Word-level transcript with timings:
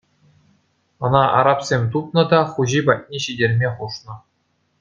Ӑна 1.07 1.21
арабсем 1.41 1.83
тупнӑ 1.97 2.23
та 2.33 2.39
хуҫи 2.57 2.81
патне 2.91 3.19
ҫитерме 3.27 3.67
хушнӑ. 3.75 4.13